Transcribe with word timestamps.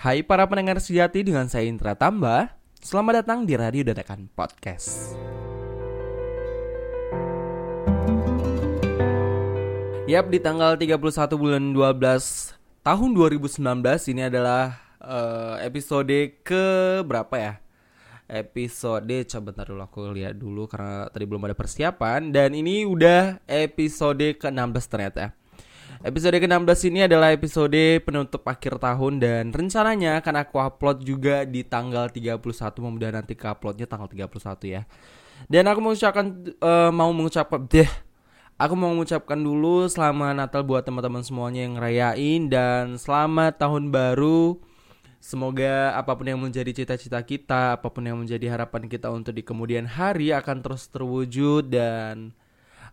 Hai 0.00 0.24
para 0.24 0.48
pendengar 0.48 0.80
sejati 0.80 1.20
dengan 1.20 1.44
saya 1.44 1.68
Indra 1.68 1.92
Tamba 1.92 2.56
Selamat 2.80 3.20
datang 3.20 3.44
di 3.44 3.52
Radio 3.52 3.84
Dadakan 3.84 4.32
Podcast 4.32 5.12
Yap, 10.08 10.32
di 10.32 10.40
tanggal 10.40 10.80
31 10.80 10.96
bulan 11.36 11.76
12 11.76 12.00
tahun 12.80 13.10
2019 13.12 13.60
ini 14.16 14.22
adalah 14.24 14.80
uh, 15.04 15.60
episode 15.60 16.40
ke 16.48 16.64
berapa 17.04 17.36
ya? 17.36 17.52
Episode 18.24 19.28
coba 19.28 19.52
bentar 19.52 19.68
dulu 19.68 19.84
aku 19.84 20.00
lihat 20.16 20.40
dulu 20.40 20.64
karena 20.64 21.12
tadi 21.12 21.28
belum 21.28 21.44
ada 21.44 21.52
persiapan 21.52 22.32
dan 22.32 22.56
ini 22.56 22.88
udah 22.88 23.44
episode 23.44 24.40
ke-16 24.40 24.84
ternyata. 24.88 25.39
Episode 26.00 26.40
ke-16 26.40 26.80
ini 26.88 27.04
adalah 27.04 27.28
episode 27.28 27.76
penutup 28.00 28.40
akhir 28.48 28.80
tahun 28.80 29.20
dan 29.20 29.52
rencananya 29.52 30.24
akan 30.24 30.34
aku 30.40 30.56
upload 30.56 31.04
juga 31.04 31.44
di 31.44 31.60
tanggal 31.60 32.08
31 32.08 32.40
mudah 32.88 33.12
nanti 33.12 33.36
ke 33.36 33.44
uploadnya 33.44 33.84
tanggal 33.84 34.08
31 34.08 34.32
ya. 34.64 34.88
Dan 35.44 35.68
aku 35.68 35.84
mengucapkan 35.84 36.56
uh, 36.64 36.88
mau 36.88 37.12
mengucapkan 37.12 37.68
deh 37.68 37.88
Aku 38.60 38.76
mau 38.76 38.92
mengucapkan 38.96 39.36
dulu 39.40 39.88
selamat 39.88 40.36
Natal 40.36 40.64
buat 40.64 40.88
teman-teman 40.88 41.20
semuanya 41.20 41.68
yang 41.68 41.76
ngerayain 41.76 42.48
dan 42.48 42.96
selamat 42.96 43.60
tahun 43.60 43.92
baru. 43.92 44.56
Semoga 45.20 45.96
apa 45.96 46.16
pun 46.16 46.28
yang 46.28 46.40
menjadi 46.40 46.68
cita-cita 46.72 47.20
kita, 47.24 47.76
apa 47.76 47.88
pun 47.92 48.04
yang 48.04 48.16
menjadi 48.20 48.52
harapan 48.52 48.88
kita 48.88 49.12
untuk 49.12 49.36
di 49.36 49.44
kemudian 49.44 49.84
hari 49.84 50.32
akan 50.32 50.64
terus 50.64 50.88
terwujud 50.92 51.68
dan 51.68 52.32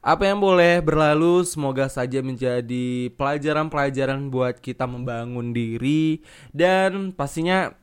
apa 0.02 0.24
yang 0.30 0.40
boleh 0.40 0.80
berlalu 0.80 1.44
semoga 1.44 1.90
saja 1.92 2.22
menjadi 2.22 3.12
pelajaran-pelajaran 3.18 4.30
buat 4.30 4.62
kita 4.62 4.86
membangun 4.86 5.52
diri 5.52 6.22
dan 6.54 7.12
pastinya 7.12 7.74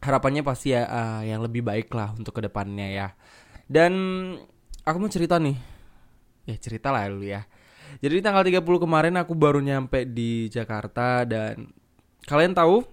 harapannya 0.00 0.40
pasti 0.40 0.72
ya 0.72 0.88
uh, 0.88 1.22
yang 1.22 1.44
lebih 1.44 1.60
baik 1.60 1.92
lah 1.92 2.16
untuk 2.16 2.38
ke 2.38 2.42
depannya 2.46 2.88
ya. 2.88 3.08
Dan 3.70 3.92
aku 4.82 4.96
mau 4.98 5.12
cerita 5.12 5.36
nih 5.36 5.56
ya 6.48 6.56
cerita 6.56 6.90
lah 6.90 7.06
dulu 7.06 7.26
ya. 7.26 7.44
Jadi 8.00 8.22
tanggal 8.22 8.46
30 8.46 8.62
kemarin 8.62 9.14
aku 9.18 9.34
baru 9.34 9.58
nyampe 9.58 10.06
di 10.06 10.46
Jakarta 10.48 11.26
dan 11.26 11.68
kalian 12.24 12.54
tahu 12.54 12.86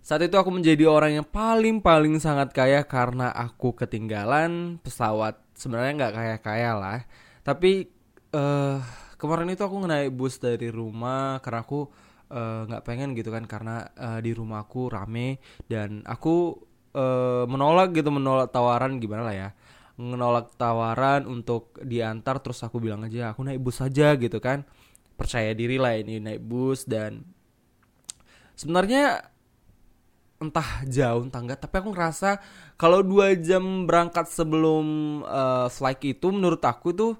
saat 0.00 0.24
itu 0.24 0.34
aku 0.34 0.50
menjadi 0.50 0.88
orang 0.88 1.22
yang 1.22 1.26
paling 1.28 1.78
paling 1.84 2.16
sangat 2.18 2.50
kaya 2.56 2.82
karena 2.82 3.30
aku 3.30 3.76
ketinggalan 3.76 4.80
pesawat. 4.80 5.38
Sebenarnya 5.60 5.92
nggak 6.00 6.14
kaya 6.16 6.36
kaya 6.40 6.70
lah, 6.80 6.98
tapi 7.44 7.92
uh, 8.32 8.80
kemarin 9.20 9.52
itu 9.52 9.60
aku 9.60 9.76
naik 9.84 10.16
bus 10.16 10.40
dari 10.40 10.72
rumah 10.72 11.44
karena 11.44 11.60
aku 11.60 11.84
eh, 12.32 12.60
nggak 12.64 12.82
uh, 12.82 12.86
pengen 12.88 13.12
gitu 13.12 13.28
kan 13.28 13.44
karena 13.44 13.84
uh, 14.00 14.16
di 14.24 14.32
rumahku 14.32 14.88
rame 14.88 15.36
dan 15.68 16.00
aku 16.08 16.56
uh, 16.96 17.44
menolak 17.44 17.92
gitu 17.92 18.08
menolak 18.08 18.48
tawaran 18.48 18.96
gimana 18.96 19.22
lah 19.28 19.36
ya 19.36 19.48
menolak 20.00 20.56
tawaran 20.56 21.28
untuk 21.28 21.76
diantar 21.84 22.40
terus 22.40 22.64
aku 22.64 22.80
bilang 22.80 23.04
aja 23.04 23.36
aku 23.36 23.44
naik 23.44 23.60
bus 23.60 23.84
saja 23.84 24.16
gitu 24.16 24.40
kan. 24.40 24.64
Percaya 25.20 25.52
diri 25.52 25.76
lah 25.76 26.00
ini 26.00 26.16
naik 26.16 26.40
bus 26.40 26.88
dan 26.88 27.20
sebenarnya 28.56 29.28
entah 30.40 30.82
jauh 30.88 31.20
entah 31.20 31.40
enggak 31.44 31.60
tapi 31.60 31.84
aku 31.84 31.92
ngerasa 31.92 32.40
kalau 32.80 33.04
dua 33.04 33.36
jam 33.36 33.84
berangkat 33.84 34.24
sebelum 34.32 34.84
uh, 35.28 35.68
flight 35.68 36.00
itu 36.16 36.32
menurut 36.32 36.64
aku 36.64 36.96
tuh 36.96 37.12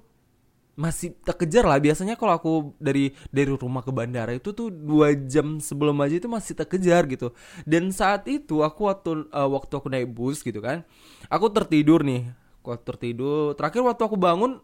masih 0.81 1.13
terkejar 1.21 1.67
lah. 1.67 1.77
Biasanya 1.77 2.15
kalau 2.17 2.33
aku 2.33 2.51
dari 2.81 3.13
dari 3.29 3.51
rumah 3.53 3.83
ke 3.83 3.91
bandara 3.93 4.33
itu 4.33 4.55
tuh 4.55 4.71
dua 4.71 5.13
jam 5.13 5.61
sebelum 5.61 5.93
aja 6.01 6.17
itu 6.17 6.25
masih 6.25 6.57
terkejar 6.57 7.05
gitu. 7.11 7.35
Dan 7.67 7.93
saat 7.93 8.25
itu 8.25 8.65
aku 8.65 8.89
waktu 8.89 9.29
uh, 9.29 9.49
waktu 9.51 9.73
aku 9.77 9.87
naik 9.91 10.09
bus 10.09 10.41
gitu 10.41 10.63
kan 10.63 10.81
aku 11.27 11.51
tertidur 11.53 12.01
nih. 12.01 12.31
Kuat 12.61 12.85
tertidur 12.85 13.57
terakhir 13.57 13.81
waktu 13.85 14.01
aku 14.05 14.17
bangun 14.17 14.61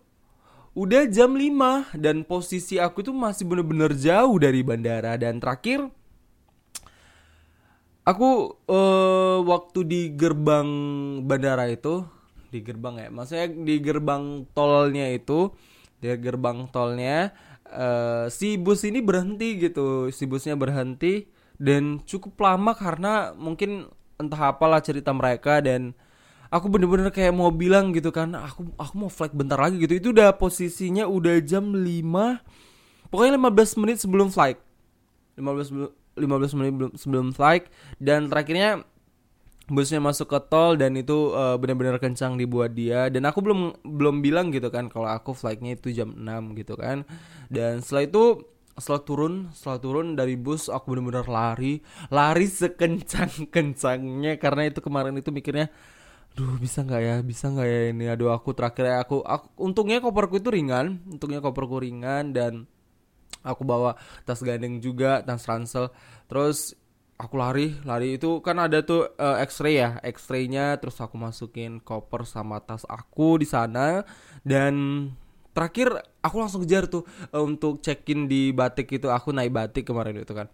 udah 0.78 1.10
jam 1.10 1.34
5 1.34 1.98
dan 1.98 2.22
posisi 2.22 2.78
aku 2.78 3.02
itu 3.02 3.10
masih 3.10 3.50
bener-bener 3.50 3.94
jauh 3.98 4.38
dari 4.38 4.62
bandara. 4.66 5.18
Dan 5.18 5.42
terakhir 5.42 5.90
aku 8.08 8.56
uh, 8.72 9.44
waktu 9.44 9.80
di 9.84 10.02
gerbang 10.16 10.70
bandara 11.28 11.68
itu 11.68 12.08
di 12.48 12.64
gerbang 12.64 12.96
ya 13.04 13.10
maksudnya 13.12 13.48
di 13.52 13.76
gerbang 13.84 14.48
tolnya 14.56 15.12
itu 15.12 15.52
di 16.00 16.08
gerbang 16.16 16.72
tolnya 16.72 17.36
uh, 17.68 18.32
si 18.32 18.56
bus 18.56 18.88
ini 18.88 19.04
berhenti 19.04 19.60
gitu 19.60 20.08
si 20.16 20.24
busnya 20.24 20.56
berhenti 20.56 21.28
dan 21.60 22.00
cukup 22.08 22.40
lama 22.40 22.72
karena 22.72 23.36
mungkin 23.36 23.92
entah 24.16 24.56
apalah 24.56 24.80
cerita 24.80 25.12
mereka 25.12 25.60
dan 25.60 25.92
aku 26.48 26.72
bener-bener 26.72 27.12
kayak 27.12 27.34
mau 27.36 27.52
bilang 27.52 27.92
gitu 27.92 28.14
kan 28.14 28.34
aku 28.34 28.72
aku 28.78 28.94
mau 28.96 29.12
flight 29.12 29.34
bentar 29.34 29.58
lagi 29.58 29.82
gitu. 29.82 29.94
Itu 29.98 30.08
udah 30.14 30.38
posisinya 30.38 31.10
udah 31.10 31.42
jam 31.44 31.74
5 31.74 33.12
pokoknya 33.12 33.34
15 33.36 33.82
menit 33.82 33.98
sebelum 34.02 34.30
flight. 34.30 34.62
15 35.38 36.07
15 36.18 36.58
menit 36.58 36.74
sebelum 36.98 37.32
flight. 37.32 37.70
Dan 38.02 38.28
terakhirnya 38.28 38.84
busnya 39.68 40.00
masuk 40.00 40.32
ke 40.32 40.40
tol 40.48 40.80
dan 40.80 40.96
itu 40.96 41.36
uh, 41.36 41.60
benar-benar 41.60 42.02
kencang 42.02 42.36
dibuat 42.36 42.74
dia. 42.74 43.08
Dan 43.14 43.30
aku 43.30 43.40
belum 43.46 43.86
belum 43.86 44.26
bilang 44.26 44.50
gitu 44.50 44.68
kan 44.74 44.90
kalau 44.90 45.08
aku 45.08 45.32
flightnya 45.38 45.78
itu 45.78 45.94
jam 45.94 46.12
6 46.18 46.58
gitu 46.60 46.76
kan. 46.76 47.06
Dan 47.48 47.80
setelah 47.86 48.04
itu 48.10 48.24
setelah 48.78 49.02
turun 49.02 49.34
setelah 49.58 49.80
turun 49.82 50.08
dari 50.14 50.38
bus 50.38 50.68
aku 50.68 50.98
benar-benar 50.98 51.30
lari. 51.30 51.80
Lari 52.10 52.48
sekencang 52.50 53.54
kencangnya 53.54 54.42
karena 54.42 54.70
itu 54.70 54.80
kemarin 54.82 55.16
itu 55.18 55.30
mikirnya 55.30 55.70
Duh 56.38 56.54
bisa 56.62 56.86
nggak 56.86 57.02
ya? 57.02 57.16
Bisa 57.26 57.50
nggak 57.50 57.66
ya 57.66 57.82
ini? 57.90 58.06
Aduh 58.14 58.30
aku 58.30 58.54
terakhir 58.54 58.86
ya 58.86 58.96
aku, 59.02 59.26
aku 59.26 59.50
untungnya 59.58 59.98
koperku 59.98 60.38
itu 60.38 60.54
ringan 60.54 61.02
untungnya 61.10 61.42
koperku 61.42 61.82
ringan 61.82 62.30
dan 62.30 62.70
aku 63.48 63.64
bawa 63.64 63.96
tas 64.28 64.44
gandeng 64.44 64.84
juga 64.84 65.24
tas 65.24 65.48
ransel. 65.48 65.88
Terus 66.28 66.76
aku 67.16 67.40
lari 67.40 67.80
lari 67.88 68.20
itu 68.20 68.44
kan 68.46 68.60
ada 68.60 68.84
tuh 68.84 69.10
uh, 69.16 69.40
X-ray 69.48 69.80
ya 69.80 69.98
X-raynya. 70.04 70.76
Terus 70.84 71.00
aku 71.00 71.16
masukin 71.16 71.80
koper 71.80 72.28
sama 72.28 72.60
tas 72.60 72.84
aku 72.84 73.40
di 73.40 73.48
sana. 73.48 74.04
Dan 74.44 75.08
terakhir 75.56 75.96
aku 76.20 76.36
langsung 76.44 76.68
kejar 76.68 76.92
tuh 76.92 77.08
uh, 77.32 77.42
untuk 77.42 77.80
check 77.80 78.04
in 78.12 78.28
di 78.28 78.52
batik 78.52 78.92
itu. 78.92 79.08
Aku 79.08 79.32
naik 79.32 79.56
batik 79.56 79.88
kemarin 79.88 80.20
itu 80.20 80.36
kan. 80.36 80.52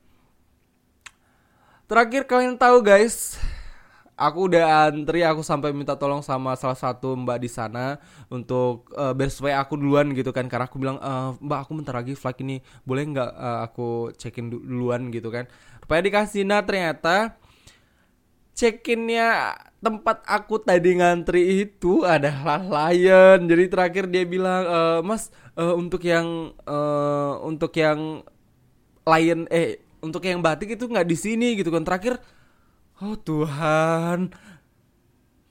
Terakhir 1.89 2.29
kalian 2.29 2.55
tahu 2.55 2.79
guys 2.79 3.35
aku 4.13 4.49
udah 4.51 4.93
antri 4.93 5.25
aku 5.25 5.41
sampai 5.41 5.73
minta 5.73 5.97
tolong 5.97 6.21
sama 6.21 6.53
salah 6.53 6.77
satu 6.77 7.17
mbak 7.17 7.41
di 7.41 7.49
sana 7.49 7.97
untuk 8.29 8.89
uh, 8.93 9.11
beres 9.11 9.41
aku 9.41 9.73
duluan 9.77 10.13
gitu 10.13 10.29
kan. 10.29 10.45
Karena 10.45 10.69
aku 10.69 10.77
bilang 10.77 10.97
e, 11.01 11.13
mbak 11.41 11.59
aku 11.65 11.71
bentar 11.77 11.95
lagi 11.97 12.13
flight 12.13 12.39
ini 12.45 12.61
boleh 12.85 13.03
nggak 13.09 13.31
uh, 13.33 13.59
aku 13.65 14.13
check 14.17 14.37
in 14.37 14.53
duluan 14.53 15.09
gitu 15.09 15.33
kan? 15.33 15.49
Rupanya 15.81 16.03
dikasih 16.07 16.43
nah 16.45 16.61
ternyata 16.61 17.35
check 18.53 18.85
innya 18.85 19.57
tempat 19.81 20.21
aku 20.29 20.61
tadi 20.61 20.95
ngantri 20.95 21.65
itu 21.65 22.05
adalah 22.05 22.61
Lion. 22.61 23.49
Jadi 23.49 23.65
terakhir 23.67 24.05
dia 24.07 24.23
bilang 24.23 24.63
e, 24.63 24.79
mas 25.01 25.33
uh, 25.57 25.73
untuk 25.73 26.05
yang 26.05 26.53
uh, 26.69 27.41
untuk 27.41 27.73
yang 27.75 28.21
Lion 29.03 29.49
eh 29.51 29.83
untuk 30.03 30.23
yang 30.27 30.43
batik 30.43 30.75
itu 30.75 30.85
nggak 30.85 31.07
di 31.07 31.17
sini 31.17 31.57
gitu 31.57 31.73
kan. 31.73 31.83
Terakhir 31.83 32.21
Oh 33.01 33.17
Tuhan, 33.17 34.29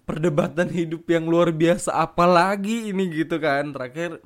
perdebatan 0.06 0.70
hidup 0.70 1.03
yang 1.10 1.26
luar 1.26 1.50
biasa 1.50 1.91
apa 1.91 2.22
lagi 2.22 2.94
ini 2.94 3.10
gitu 3.10 3.42
kan. 3.42 3.75
Terakhir 3.75 4.22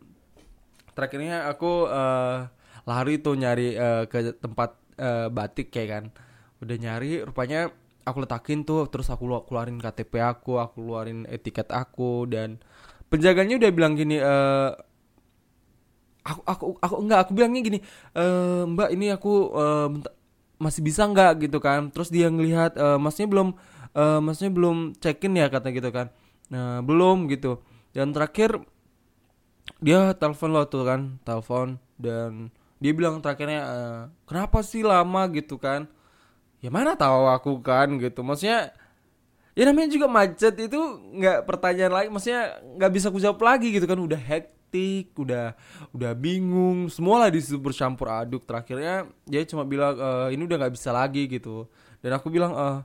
terakhirnya 0.92 1.48
aku 1.48 1.88
uh, 1.88 2.44
lari 2.84 3.16
tuh 3.16 3.40
nyari 3.40 3.72
uh, 3.72 4.04
ke 4.04 4.36
tempat 4.36 4.76
uh, 5.00 5.32
batik 5.32 5.72
kayak 5.72 5.88
kan. 5.88 6.04
Udah 6.60 6.76
nyari 6.76 7.24
rupanya 7.24 7.72
aku 8.04 8.20
letakin 8.20 8.68
tuh 8.68 8.84
terus 8.92 9.08
aku 9.08 9.24
keluarin 9.48 9.80
KTP 9.80 10.20
aku, 10.20 10.60
aku 10.60 10.84
keluarin 10.84 11.24
etiket 11.24 11.72
aku 11.72 12.28
dan 12.28 12.60
penjaganya 13.08 13.56
udah 13.56 13.70
bilang 13.72 13.96
gini 13.96 14.20
uh, 14.20 14.76
aku 16.26 16.40
aku 16.44 16.64
aku 16.82 16.94
enggak 17.00 17.20
aku 17.22 17.30
bilangnya 17.38 17.60
gini 17.62 17.78
e, 18.10 18.24
mbak 18.66 18.90
ini 18.90 19.14
aku 19.14 19.32
uh, 19.54 19.88
masih 20.56 20.80
bisa 20.80 21.04
nggak 21.04 21.48
gitu 21.48 21.58
kan? 21.60 21.92
Terus 21.92 22.08
dia 22.08 22.32
ngelihat 22.32 22.76
uh, 22.80 22.98
masnya 23.00 23.28
belum 23.28 23.56
uh, 23.92 24.20
masnya 24.20 24.48
belum 24.52 24.96
check 24.96 25.24
in 25.24 25.36
ya 25.36 25.48
kata 25.52 25.72
gitu 25.72 25.88
kan. 25.92 26.08
Nah 26.48 26.80
belum 26.80 27.28
gitu. 27.28 27.60
Dan 27.92 28.12
terakhir 28.12 28.60
dia 29.82 30.14
telepon 30.16 30.50
lo 30.54 30.62
tuh 30.68 30.86
kan 30.86 31.00
telepon 31.26 31.76
dan 32.00 32.48
dia 32.80 32.92
bilang 32.92 33.20
terakhirnya 33.24 33.62
uh, 33.66 34.02
kenapa 34.28 34.60
sih 34.64 34.84
lama? 34.84 35.28
gitu 35.32 35.60
kan. 35.60 35.88
Ya 36.64 36.72
mana 36.72 36.96
tahu 36.96 37.28
aku 37.28 37.60
kan 37.60 38.00
gitu. 38.00 38.24
Maksudnya 38.24 38.72
ya 39.56 39.64
namanya 39.68 39.88
juga 39.92 40.08
macet 40.08 40.56
itu 40.56 40.80
nggak 41.16 41.48
pertanyaan 41.48 41.92
lagi 41.92 42.08
maksudnya 42.12 42.60
nggak 42.76 42.92
bisa 42.92 43.06
aku 43.12 43.20
jawab 43.20 43.40
lagi 43.44 43.72
gitu 43.72 43.84
kan. 43.84 44.00
Udah 44.00 44.20
hack 44.20 44.55
udah 45.16 45.56
udah 45.92 46.12
bingung. 46.16 46.88
Semua 46.92 47.26
lah 47.26 47.30
di 47.32 47.40
situ 47.42 47.58
bercampur 47.60 48.08
aduk. 48.08 48.44
Terakhirnya 48.44 49.08
dia 49.26 49.42
cuma 49.48 49.66
bilang 49.66 49.96
e, 49.96 50.10
ini 50.34 50.42
udah 50.44 50.56
nggak 50.66 50.74
bisa 50.74 50.90
lagi 50.94 51.26
gitu. 51.26 51.66
Dan 52.00 52.16
aku 52.16 52.28
bilang 52.30 52.52
eh 52.54 52.76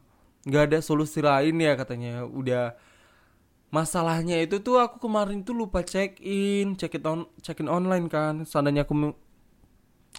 nggak 0.47 0.63
ada 0.71 0.79
solusi 0.81 1.19
lain 1.21 1.55
ya 1.59 1.73
katanya. 1.77 2.25
Udah 2.25 2.75
masalahnya 3.71 4.35
itu 4.43 4.59
tuh 4.59 4.83
aku 4.83 4.99
kemarin 4.99 5.47
tuh 5.47 5.55
lupa 5.55 5.79
check 5.79 6.19
in 6.19 6.75
check 6.75 6.97
in 6.99 7.03
on 7.07 7.19
check 7.39 7.59
in 7.61 7.69
online 7.71 8.07
kan. 8.11 8.43
Seandainya 8.43 8.83
aku 8.83 9.15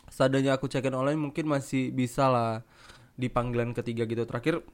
seandainya 0.08 0.56
aku 0.56 0.68
check 0.72 0.86
in 0.88 0.96
online 0.96 1.20
mungkin 1.20 1.48
masih 1.48 1.92
bisa 1.92 2.28
lah 2.28 2.64
di 3.16 3.28
panggilan 3.28 3.76
ketiga 3.76 4.08
gitu. 4.08 4.24
Terakhir 4.24 4.64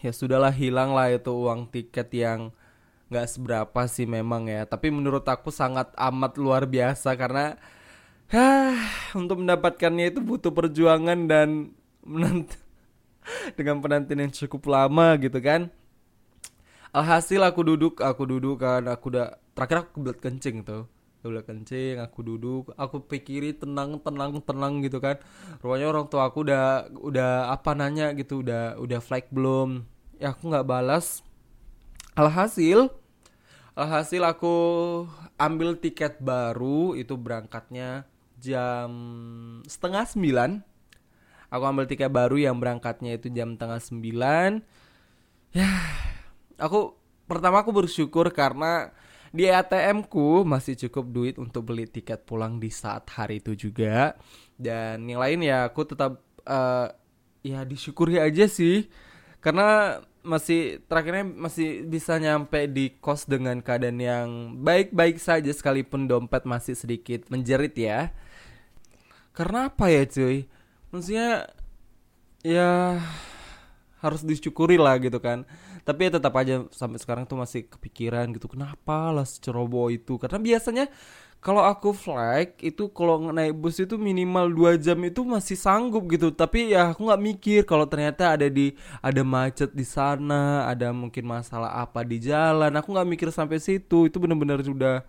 ya 0.00 0.12
sudahlah 0.14 0.52
hilang 0.52 0.96
lah 0.96 1.12
itu 1.12 1.32
uang 1.32 1.68
tiket 1.68 2.08
yang 2.14 2.52
nggak 3.10 3.26
seberapa 3.26 3.80
sih 3.90 4.06
memang 4.06 4.46
ya. 4.46 4.62
Tapi 4.64 4.88
menurut 4.94 5.26
aku 5.26 5.50
sangat 5.50 5.90
amat 5.98 6.38
luar 6.38 6.64
biasa 6.64 7.18
karena 7.18 7.58
ya 8.30 8.78
untuk 9.18 9.42
mendapatkannya 9.42 10.14
itu 10.14 10.22
butuh 10.22 10.54
perjuangan 10.54 11.26
dan 11.26 11.74
menant 12.06 12.54
dengan 13.58 13.82
penantian 13.82 14.30
yang 14.30 14.32
cukup 14.32 14.70
lama 14.70 15.18
gitu 15.18 15.42
kan. 15.42 15.68
Alhasil 16.94 17.42
aku 17.42 17.66
duduk 17.66 18.02
aku 18.02 18.26
duduk 18.26 18.62
kan 18.62 18.86
aku 18.86 19.14
udah 19.14 19.38
terakhir 19.58 19.86
aku 19.86 20.00
kebelet 20.00 20.18
kencing 20.22 20.62
tuh. 20.62 20.86
Kebelet 21.20 21.44
kencing 21.44 21.98
aku 21.98 22.22
duduk 22.22 22.64
aku 22.78 23.02
pikiri 23.10 23.58
tenang 23.58 23.98
tenang 23.98 24.38
tenang 24.38 24.86
gitu 24.86 25.02
kan. 25.02 25.18
Rupanya 25.58 25.90
orang 25.90 26.06
tua 26.06 26.30
aku 26.30 26.46
udah 26.46 26.86
udah 26.94 27.50
apa 27.50 27.74
nanya 27.74 28.14
gitu 28.14 28.46
udah 28.46 28.78
udah 28.78 29.02
flag 29.02 29.26
belum. 29.34 29.82
Ya 30.22 30.30
aku 30.30 30.46
nggak 30.46 30.66
balas. 30.66 31.26
Alhasil 32.18 32.99
Alhasil 33.80 34.20
aku 34.28 34.56
ambil 35.40 35.72
tiket 35.80 36.20
baru 36.20 36.92
itu 36.92 37.16
berangkatnya 37.16 38.04
jam 38.36 38.92
setengah 39.64 40.04
sembilan. 40.04 40.60
Aku 41.48 41.64
ambil 41.64 41.88
tiket 41.88 42.12
baru 42.12 42.36
yang 42.36 42.60
berangkatnya 42.60 43.16
itu 43.16 43.32
jam 43.32 43.56
tengah 43.56 43.80
sembilan. 43.80 44.60
Ya, 45.56 45.72
aku 46.60 46.92
pertama 47.24 47.64
aku 47.64 47.72
bersyukur 47.72 48.28
karena 48.36 48.92
di 49.32 49.48
ATM 49.48 50.04
ku 50.12 50.44
masih 50.44 50.76
cukup 50.76 51.08
duit 51.08 51.34
untuk 51.40 51.72
beli 51.72 51.88
tiket 51.88 52.28
pulang 52.28 52.60
di 52.60 52.68
saat 52.68 53.08
hari 53.08 53.40
itu 53.40 53.56
juga. 53.56 54.12
Dan 54.60 55.08
yang 55.08 55.24
lain 55.24 55.40
ya 55.40 55.72
aku 55.72 55.88
tetap 55.88 56.20
uh, 56.44 56.92
ya 57.40 57.64
disyukuri 57.64 58.20
aja 58.20 58.44
sih. 58.44 58.92
Karena 59.40 60.04
masih 60.20 60.84
terakhirnya 60.84 61.24
masih 61.24 61.88
bisa 61.88 62.20
nyampe 62.20 62.68
di 62.68 62.96
kos 63.00 63.24
dengan 63.24 63.58
keadaan 63.64 63.98
yang 64.00 64.28
baik-baik 64.60 65.16
saja 65.16 65.48
sekalipun 65.48 66.04
dompet 66.04 66.44
masih 66.44 66.76
sedikit 66.76 67.28
menjerit 67.32 67.72
ya. 67.76 68.12
Karena 69.32 69.72
apa 69.72 69.88
ya 69.88 70.04
cuy? 70.04 70.44
Maksudnya 70.92 71.48
ya 72.44 73.00
harus 74.00 74.24
disyukuri 74.24 74.76
lah 74.76 75.00
gitu 75.00 75.20
kan. 75.20 75.48
Tapi 75.84 76.08
ya 76.08 76.20
tetap 76.20 76.36
aja 76.36 76.68
sampai 76.72 77.00
sekarang 77.00 77.24
tuh 77.24 77.40
masih 77.40 77.64
kepikiran 77.68 78.28
gitu. 78.36 78.48
Kenapa 78.52 79.12
lah 79.12 79.24
ceroboh 79.24 79.88
itu? 79.88 80.20
Karena 80.20 80.36
biasanya 80.36 80.84
kalau 81.40 81.64
aku 81.64 81.96
flight 81.96 82.60
itu 82.60 82.92
kalau 82.92 83.32
naik 83.32 83.56
bus 83.56 83.80
itu 83.80 83.96
minimal 83.96 84.52
dua 84.52 84.76
jam 84.76 85.00
itu 85.00 85.24
masih 85.24 85.56
sanggup 85.56 86.04
gitu. 86.12 86.28
Tapi 86.28 86.76
ya 86.76 86.92
aku 86.92 87.08
nggak 87.08 87.22
mikir 87.24 87.60
kalau 87.64 87.88
ternyata 87.88 88.36
ada 88.36 88.44
di 88.44 88.76
ada 89.00 89.24
macet 89.24 89.72
di 89.72 89.88
sana 89.88 90.68
ada 90.68 90.92
mungkin 90.92 91.24
masalah 91.24 91.80
apa 91.80 92.04
di 92.04 92.20
jalan. 92.20 92.68
Aku 92.76 92.92
nggak 92.92 93.08
mikir 93.08 93.28
sampai 93.32 93.56
situ. 93.56 94.12
Itu 94.12 94.20
benar-benar 94.20 94.60
sudah 94.60 95.00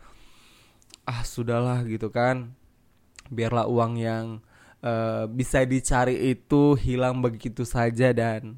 ah 1.03 1.21
sudahlah 1.27 1.83
gitu 1.83 2.07
kan. 2.07 2.55
Biarlah 3.27 3.67
uang 3.67 3.99
yang 3.99 4.39
uh, 4.87 5.27
bisa 5.27 5.67
dicari 5.67 6.31
itu 6.31 6.79
hilang 6.79 7.19
begitu 7.19 7.67
saja 7.67 8.15
dan 8.15 8.55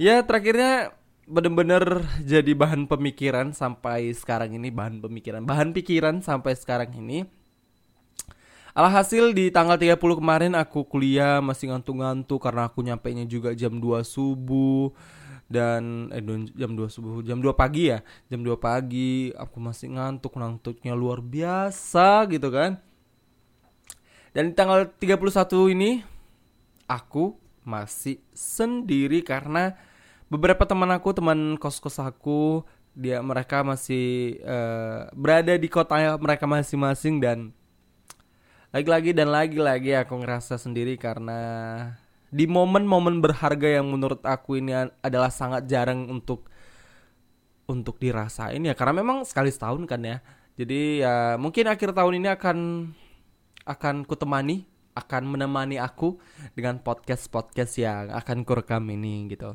ya 0.00 0.24
terakhirnya 0.24 0.96
bener-bener 1.26 2.06
jadi 2.22 2.54
bahan 2.54 2.86
pemikiran 2.86 3.50
sampai 3.50 4.14
sekarang 4.14 4.54
ini 4.54 4.70
bahan 4.70 5.02
pemikiran 5.02 5.42
bahan 5.42 5.74
pikiran 5.74 6.22
sampai 6.22 6.54
sekarang 6.54 6.94
ini. 6.94 7.26
Alhasil 8.76 9.32
di 9.32 9.48
tanggal 9.48 9.80
30 9.80 9.96
kemarin 10.20 10.52
aku 10.52 10.84
kuliah 10.84 11.40
masih 11.40 11.72
ngantuk-ngantuk 11.72 12.36
karena 12.44 12.68
aku 12.68 12.84
nyampe 12.84 13.08
nya 13.08 13.24
juga 13.24 13.56
jam 13.56 13.80
2 13.80 14.04
subuh. 14.04 14.92
Dan 15.46 16.10
eh 16.10 16.20
jam 16.58 16.74
2 16.74 16.90
subuh 16.90 17.24
jam 17.24 17.40
2 17.40 17.56
pagi 17.56 17.88
ya? 17.88 18.04
Jam 18.28 18.44
2 18.44 18.58
pagi 18.60 19.32
aku 19.32 19.56
masih 19.64 19.96
ngantuk 19.96 20.36
ngantuknya 20.36 20.92
luar 20.92 21.24
biasa 21.24 22.28
gitu 22.28 22.52
kan. 22.52 22.76
Dan 24.36 24.52
di 24.52 24.54
tanggal 24.54 24.92
31 25.00 25.72
ini 25.72 26.04
aku 26.84 27.32
masih 27.64 28.20
sendiri 28.36 29.24
karena 29.24 29.72
beberapa 30.26 30.66
teman 30.66 30.90
aku 30.90 31.14
teman 31.14 31.54
kos 31.56 31.78
kos 31.78 32.02
aku 32.02 32.66
dia 32.96 33.20
mereka 33.20 33.60
masih 33.60 34.40
uh, 34.42 35.06
berada 35.12 35.52
di 35.54 35.68
kota 35.68 36.16
mereka 36.16 36.48
masing-masing 36.48 37.20
dan 37.20 37.52
lagi-lagi 38.72 39.12
dan 39.12 39.30
lagi-lagi 39.30 39.94
aku 39.96 40.16
ngerasa 40.20 40.58
sendiri 40.58 40.96
karena 40.96 41.38
di 42.32 42.44
momen-momen 42.44 43.22
berharga 43.22 43.78
yang 43.80 43.86
menurut 43.88 44.20
aku 44.26 44.58
ini 44.58 44.74
adalah 45.00 45.30
sangat 45.30 45.64
jarang 45.70 46.10
untuk 46.10 46.50
untuk 47.70 47.98
dirasain 47.98 48.62
ya. 48.62 48.74
Karena 48.74 49.02
memang 49.02 49.24
sekali 49.24 49.50
setahun 49.50 49.86
kan 49.86 50.02
ya. 50.02 50.18
Jadi 50.56 51.04
ya 51.04 51.36
mungkin 51.36 51.68
akhir 51.68 51.92
tahun 51.92 52.20
ini 52.20 52.28
akan 52.32 52.58
akan 53.66 53.94
kutemani 54.08 54.64
akan 54.96 55.22
menemani 55.28 55.76
aku 55.76 56.16
dengan 56.56 56.80
podcast 56.80 57.28
podcast 57.28 57.76
yang 57.76 58.08
akan 58.08 58.48
kurekam 58.48 58.80
ini 58.88 59.28
gitu 59.28 59.52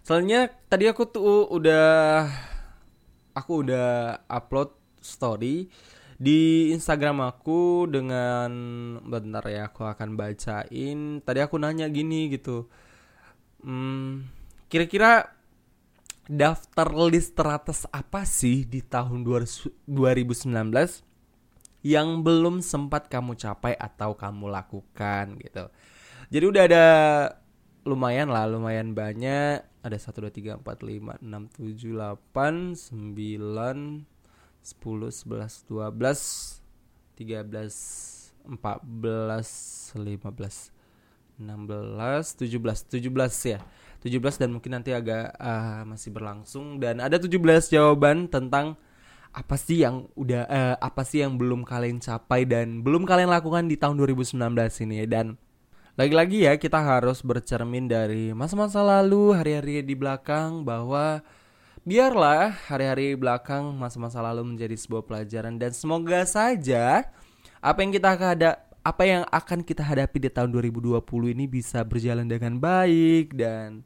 Soalnya 0.00 0.48
tadi 0.66 0.88
aku 0.88 1.04
tuh 1.06 1.48
udah 1.52 2.26
aku 3.36 3.52
udah 3.66 4.20
upload 4.26 4.72
story 5.00 5.68
di 6.20 6.68
Instagram 6.76 7.24
aku 7.24 7.88
dengan 7.88 8.52
bentar 9.00 9.44
ya 9.48 9.72
aku 9.72 9.88
akan 9.88 10.20
bacain. 10.20 11.24
Tadi 11.24 11.40
aku 11.40 11.56
nanya 11.56 11.88
gini 11.88 12.28
gitu. 12.28 12.68
Hmm, 13.64 14.28
kira-kira 14.68 15.32
daftar 16.28 16.88
list 17.08 17.34
teratas 17.36 17.88
apa 17.88 18.28
sih 18.28 18.68
di 18.68 18.84
tahun 18.84 19.24
2019 19.24 19.84
yang 21.80 22.20
belum 22.20 22.60
sempat 22.60 23.08
kamu 23.08 23.40
capai 23.40 23.72
atau 23.76 24.12
kamu 24.12 24.52
lakukan 24.52 25.40
gitu. 25.40 25.72
Jadi 26.28 26.44
udah 26.44 26.62
ada 26.68 26.86
lumayan 27.88 28.28
lah, 28.28 28.44
lumayan 28.44 28.92
banyak 28.92 29.69
ada 29.80 29.96
1 29.96 30.12
2 30.12 30.60
3 30.60 30.60
4 30.60 30.64
5 30.64 31.24
6 31.24 31.48
7 31.56 31.96
8 31.96 32.76
9 32.92 34.04
10 34.60 34.76
11 35.08 35.64
12 35.68 36.60
13 37.16 38.34
14 38.44 39.96
15 39.96 40.80
16 41.40 42.36
17 42.36 43.00
17 43.00 43.52
ya. 43.56 43.58
17 44.00 44.40
dan 44.40 44.48
mungkin 44.52 44.72
nanti 44.76 44.92
agak 44.92 45.36
uh, 45.40 45.84
masih 45.88 46.12
berlangsung. 46.12 46.76
Dan 46.80 47.00
ada 47.00 47.16
17 47.16 47.36
jawaban 47.72 48.28
tentang 48.28 48.76
apa 49.30 49.56
sih 49.56 49.84
yang 49.84 50.10
udah 50.18 50.44
uh, 50.48 50.76
apa 50.82 51.06
sih 51.06 51.22
yang 51.22 51.38
belum 51.38 51.62
kalian 51.64 52.02
capai 52.02 52.44
dan 52.44 52.82
belum 52.82 53.06
kalian 53.06 53.30
lakukan 53.30 53.68
di 53.68 53.76
tahun 53.80 53.96
2019 53.96 54.36
ini. 54.84 55.04
Dan 55.08 55.40
lagi-lagi 56.00 56.48
ya 56.48 56.56
kita 56.56 56.80
harus 56.80 57.20
bercermin 57.20 57.84
dari 57.84 58.32
masa-masa 58.32 58.80
lalu, 58.80 59.36
hari-hari 59.36 59.84
di 59.84 59.92
belakang 59.92 60.64
bahwa 60.64 61.20
biarlah 61.84 62.56
hari-hari 62.72 63.12
belakang 63.20 63.76
masa-masa 63.76 64.24
lalu 64.24 64.48
menjadi 64.48 64.80
sebuah 64.80 65.04
pelajaran 65.04 65.60
dan 65.60 65.76
semoga 65.76 66.24
saja 66.24 67.04
apa 67.60 67.84
yang 67.84 67.92
kita 67.92 68.16
ada 68.16 68.64
apa 68.80 69.02
yang 69.04 69.28
akan 69.28 69.60
kita 69.60 69.84
hadapi 69.84 70.24
di 70.24 70.32
tahun 70.32 70.48
2020 70.56 71.04
ini 71.36 71.44
bisa 71.44 71.84
berjalan 71.84 72.24
dengan 72.24 72.56
baik 72.56 73.36
dan 73.36 73.84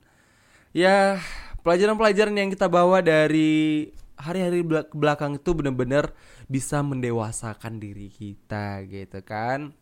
ya 0.70 1.18
pelajaran-pelajaran 1.66 2.38
yang 2.38 2.46
kita 2.54 2.70
bawa 2.70 3.02
dari 3.02 3.90
hari-hari 4.14 4.62
belakang 4.94 5.42
itu 5.42 5.50
benar-benar 5.50 6.14
bisa 6.46 6.78
mendewasakan 6.78 7.82
diri 7.82 8.06
kita 8.06 8.86
gitu 8.86 9.18
kan. 9.26 9.74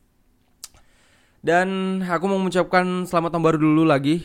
Dan 1.43 1.99
aku 2.07 2.31
mau 2.31 2.39
mengucapkan 2.39 3.03
selamat 3.03 3.35
tahun 3.35 3.45
baru 3.51 3.59
dulu 3.59 3.83
lagi. 3.83 4.23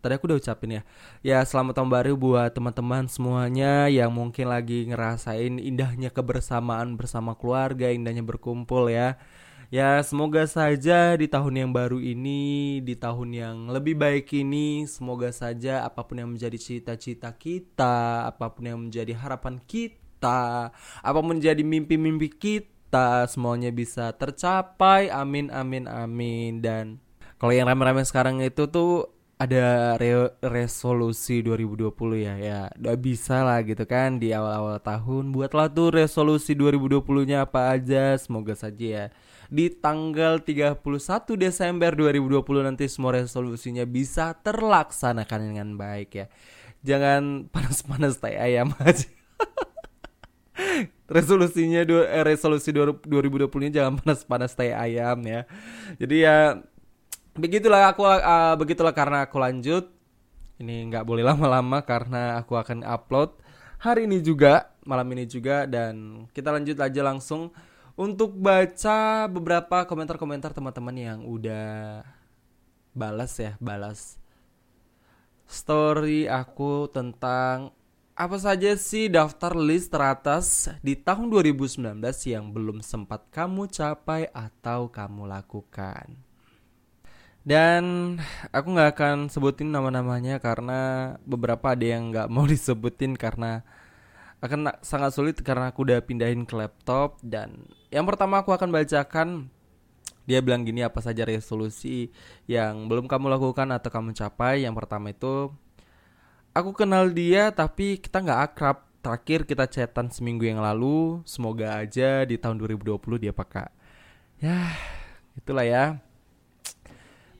Tadi 0.00 0.16
aku 0.16 0.24
udah 0.24 0.40
ucapin 0.40 0.80
ya. 0.80 0.82
Ya 1.20 1.38
selamat 1.44 1.76
tahun 1.76 1.92
baru 1.92 2.12
buat 2.16 2.48
teman-teman 2.56 3.04
semuanya 3.12 3.92
yang 3.92 4.08
mungkin 4.08 4.48
lagi 4.48 4.88
ngerasain 4.88 5.60
indahnya 5.60 6.08
kebersamaan 6.08 6.96
bersama 6.96 7.36
keluarga, 7.36 7.92
indahnya 7.92 8.24
berkumpul 8.24 8.88
ya. 8.88 9.20
Ya 9.68 10.00
semoga 10.00 10.48
saja 10.48 11.12
di 11.20 11.28
tahun 11.28 11.60
yang 11.60 11.70
baru 11.76 12.00
ini, 12.00 12.80
di 12.80 12.96
tahun 12.96 13.36
yang 13.36 13.56
lebih 13.68 14.00
baik 14.00 14.32
ini, 14.32 14.88
semoga 14.88 15.28
saja 15.36 15.84
apa 15.84 16.08
pun 16.08 16.24
yang 16.24 16.32
menjadi 16.32 16.56
cita-cita 16.56 17.36
kita, 17.36 18.32
apa 18.32 18.48
pun 18.48 18.64
yang 18.64 18.80
menjadi 18.80 19.12
harapan 19.12 19.60
kita 19.68 20.06
kita. 20.16 20.72
Apa 21.04 21.20
menjadi 21.20 21.60
mimpi-mimpi 21.60 22.32
kita 22.32 22.75
semuanya 23.30 23.70
bisa 23.72 24.12
tercapai. 24.14 25.08
Amin 25.12 25.52
amin 25.52 25.84
amin. 25.88 26.60
Dan 26.60 26.84
kalau 27.36 27.52
yang 27.52 27.68
rame-rame 27.68 28.02
sekarang 28.04 28.40
itu 28.40 28.64
tuh 28.68 29.16
ada 29.36 30.00
re 30.00 30.32
resolusi 30.40 31.44
2020 31.44 31.92
ya 32.24 32.34
ya. 32.40 32.60
Udah 32.80 32.96
bisa 32.96 33.44
lah 33.44 33.60
gitu 33.60 33.84
kan 33.84 34.16
di 34.16 34.32
awal-awal 34.32 34.80
tahun. 34.80 35.32
Buatlah 35.32 35.68
tuh 35.72 35.92
resolusi 35.92 36.56
2020 36.56 37.28
nya 37.28 37.44
apa 37.44 37.76
aja 37.76 38.16
semoga 38.16 38.56
saja 38.56 38.86
ya. 38.86 39.06
Di 39.46 39.70
tanggal 39.70 40.40
31 40.42 40.80
Desember 41.36 41.92
2020 41.92 42.66
nanti 42.66 42.88
semua 42.88 43.20
resolusinya 43.20 43.84
bisa 43.84 44.32
terlaksanakan 44.40 45.40
dengan 45.52 45.68
baik 45.76 46.10
ya. 46.16 46.26
Jangan 46.80 47.22
panas-panas 47.52 48.16
tai 48.16 48.40
ayam 48.40 48.72
aja 48.80 49.06
resolusinya 51.06 51.82
dua 51.86 52.06
eh, 52.10 52.24
resolusi 52.26 52.74
2020 52.74 53.46
nya 53.66 53.82
jangan 53.82 53.98
panas-panas 54.02 54.52
tai 54.54 54.74
ayam 54.74 55.18
ya. 55.22 55.46
Jadi 55.98 56.16
ya 56.26 56.60
begitulah 57.36 57.90
aku 57.94 58.02
uh, 58.06 58.54
begitulah 58.58 58.94
karena 58.94 59.26
aku 59.26 59.38
lanjut. 59.38 59.90
Ini 60.56 60.88
nggak 60.88 61.04
boleh 61.04 61.20
lama-lama 61.20 61.84
karena 61.84 62.40
aku 62.40 62.56
akan 62.56 62.80
upload 62.80 63.36
hari 63.76 64.08
ini 64.08 64.24
juga 64.24 64.72
malam 64.88 65.04
ini 65.12 65.28
juga 65.28 65.68
dan 65.68 66.24
kita 66.32 66.48
lanjut 66.48 66.80
aja 66.80 67.00
langsung 67.04 67.52
untuk 67.96 68.36
baca 68.36 69.28
beberapa 69.28 69.84
komentar-komentar 69.84 70.56
teman-teman 70.56 70.96
yang 70.96 71.20
udah 71.28 72.04
balas 72.96 73.36
ya 73.36 73.60
balas 73.60 74.16
story 75.44 76.24
aku 76.24 76.88
tentang 76.88 77.75
apa 78.16 78.40
saja 78.40 78.72
sih 78.80 79.12
daftar 79.12 79.52
list 79.52 79.92
teratas 79.92 80.72
di 80.80 80.96
tahun 80.96 81.28
2019 81.28 82.00
yang 82.24 82.48
belum 82.48 82.80
sempat 82.80 83.28
kamu 83.28 83.68
capai 83.68 84.32
atau 84.32 84.88
kamu 84.88 85.28
lakukan. 85.28 86.16
Dan 87.44 88.16
aku 88.56 88.66
nggak 88.72 88.90
akan 88.96 89.16
sebutin 89.28 89.68
nama-namanya 89.68 90.40
karena 90.40 91.14
beberapa 91.28 91.76
ada 91.76 91.84
yang 91.84 92.08
nggak 92.08 92.32
mau 92.32 92.48
disebutin 92.52 93.20
karena 93.20 93.60
akan 94.40 94.80
sangat 94.80 95.12
sulit 95.12 95.36
karena 95.44 95.68
aku 95.68 95.84
udah 95.84 96.00
pindahin 96.00 96.48
ke 96.48 96.56
laptop 96.56 97.20
dan 97.20 97.68
yang 97.92 98.08
pertama 98.08 98.40
aku 98.40 98.52
akan 98.52 98.68
bacakan 98.68 99.48
dia 100.26 100.40
bilang 100.40 100.64
gini 100.64 100.82
apa 100.82 100.98
saja 101.04 101.22
resolusi 101.22 102.10
yang 102.48 102.88
belum 102.88 103.06
kamu 103.12 103.28
lakukan 103.28 103.68
atau 103.76 103.92
kamu 103.92 104.16
capai. 104.16 104.64
Yang 104.64 104.74
pertama 104.80 105.12
itu 105.12 105.52
aku 106.56 106.72
kenal 106.72 107.12
dia 107.12 107.52
tapi 107.52 108.00
kita 108.00 108.24
nggak 108.24 108.40
akrab. 108.52 108.78
Terakhir 109.04 109.46
kita 109.46 109.70
chatan 109.70 110.10
seminggu 110.10 110.48
yang 110.48 110.58
lalu. 110.58 111.22
Semoga 111.28 111.78
aja 111.78 112.26
di 112.26 112.40
tahun 112.40 112.58
2020 112.58 113.22
dia 113.22 113.30
pakai. 113.30 113.70
Ya, 114.40 114.74
itulah 115.38 115.62
ya. 115.62 116.02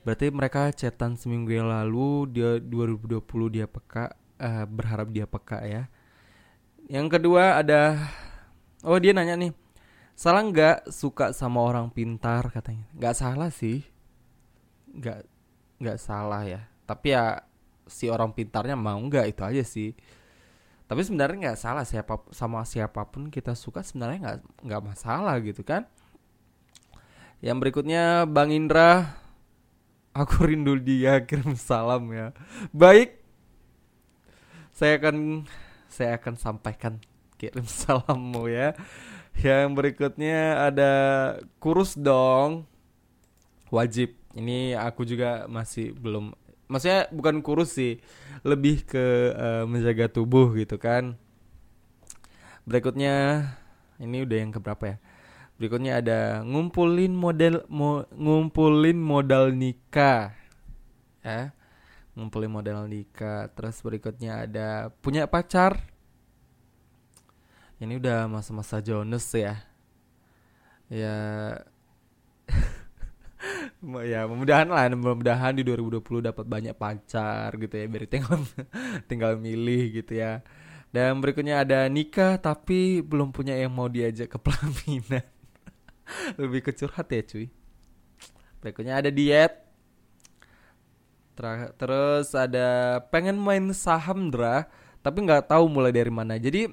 Berarti 0.07 0.31
mereka 0.31 0.71
chatan 0.71 1.19
seminggu 1.19 1.51
yang 1.51 1.67
lalu 1.67 2.31
dia 2.31 2.63
2020 2.63 3.19
dia 3.51 3.67
peka 3.67 4.15
uh, 4.39 4.63
berharap 4.63 5.11
dia 5.11 5.27
peka 5.27 5.59
ya. 5.67 5.91
Yang 6.87 7.19
kedua 7.19 7.59
ada 7.59 7.99
oh 8.87 8.95
dia 8.95 9.11
nanya 9.11 9.35
nih. 9.35 9.51
Salah 10.15 10.47
nggak 10.47 10.87
suka 10.87 11.35
sama 11.35 11.59
orang 11.59 11.91
pintar 11.91 12.47
katanya. 12.47 12.87
Nggak 12.95 13.15
salah 13.19 13.51
sih. 13.51 13.83
Nggak 14.95 15.27
nggak 15.83 15.99
salah 15.99 16.47
ya. 16.47 16.63
Tapi 16.87 17.11
ya 17.11 17.43
si 17.87 18.11
orang 18.11 18.31
pintarnya 18.35 18.75
mau 18.75 18.99
nggak 18.99 19.25
itu 19.31 19.41
aja 19.43 19.63
sih. 19.63 19.91
Tapi 20.87 21.03
sebenarnya 21.03 21.51
nggak 21.51 21.59
salah 21.59 21.83
siapa 21.83 22.23
sama 22.31 22.63
siapa 22.63 23.03
pun 23.07 23.27
kita 23.27 23.55
suka 23.55 23.83
sebenarnya 23.83 24.17
nggak 24.23 24.37
nggak 24.63 24.81
masalah 24.83 25.35
gitu 25.43 25.65
kan. 25.65 25.83
Yang 27.43 27.57
berikutnya 27.59 28.23
Bang 28.25 28.49
Indra 28.49 29.17
Aku 30.17 30.33
rindu 30.49 30.81
dia 30.81 31.21
kirim 31.21 31.53
salam 31.53 32.09
ya. 32.09 32.33
Baik. 32.73 33.21
Saya 34.73 34.97
akan 34.97 35.45
saya 35.89 36.17
akan 36.17 36.33
sampaikan 36.37 36.97
kirim 37.37 37.65
salammu 37.85 38.49
ya. 38.49 38.73
Yang 39.37 39.69
berikutnya 39.77 40.73
ada 40.73 40.93
kurus 41.61 41.93
dong. 41.93 42.65
Wajib. 43.69 44.17
Ini 44.33 44.77
aku 44.77 45.05
juga 45.05 45.45
masih 45.49 45.93
belum 45.97 46.33
maksudnya 46.67 47.07
bukan 47.11 47.43
kurus 47.43 47.75
sih, 47.75 47.99
lebih 48.43 48.83
ke 48.87 49.35
uh, 49.35 49.63
menjaga 49.67 50.07
tubuh 50.11 50.51
gitu 50.55 50.79
kan. 50.79 51.15
Berikutnya 52.67 53.47
ini 53.97 54.27
udah 54.27 54.37
yang 54.37 54.51
keberapa 54.51 54.83
ya? 54.83 54.97
Berikutnya 55.57 55.97
ada 55.97 56.19
ngumpulin 56.45 57.17
model 57.17 57.65
mo, 57.65 58.05
ngumpulin 58.13 58.99
modal 59.01 59.49
nikah. 59.49 60.37
Ya. 61.25 61.55
Ngumpulin 62.13 62.53
modal 62.53 62.85
nikah. 62.85 63.49
Terus 63.57 63.81
berikutnya 63.81 64.45
ada 64.45 64.93
punya 65.01 65.25
pacar. 65.25 65.81
Ini 67.81 67.97
udah 67.97 68.29
masa-masa 68.29 68.77
Jonas 68.85 69.25
ya. 69.33 69.57
Ya 70.93 71.15
ya 73.83 74.25
mudah-mudahan 74.25 74.67
lah 74.73 74.89
mudah-mudahan 74.89 75.53
di 75.53 75.61
2020 75.61 76.33
dapat 76.33 76.45
banyak 76.49 76.73
pacar 76.73 77.53
gitu 77.61 77.77
ya 77.77 77.85
biar 77.85 78.09
tinggal 78.09 78.41
tinggal 79.09 79.31
milih 79.37 80.01
gitu 80.01 80.17
ya. 80.17 80.41
Dan 80.89 81.19
berikutnya 81.21 81.61
ada 81.61 81.85
nikah 81.91 82.39
tapi 82.41 83.05
belum 83.05 83.29
punya 83.29 83.53
yang 83.53 83.69
mau 83.75 83.85
diajak 83.91 84.33
ke 84.33 84.37
pelaminan. 84.41 85.25
Lebih 86.41 86.65
ke 86.65 86.71
curhat 86.73 87.11
ya 87.11 87.21
cuy. 87.21 87.51
Berikutnya 88.63 88.97
ada 88.97 89.13
diet. 89.13 89.53
Ter 91.37 91.69
terus 91.77 92.33
ada 92.33 92.97
pengen 93.13 93.37
main 93.37 93.69
saham 93.77 94.33
dra 94.33 94.65
tapi 95.05 95.21
nggak 95.21 95.53
tahu 95.53 95.69
mulai 95.69 95.93
dari 95.93 96.09
mana. 96.09 96.33
Jadi 96.41 96.65